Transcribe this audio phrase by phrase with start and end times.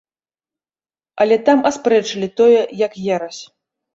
[1.25, 3.41] Але там аспрэчылі тое як ерась.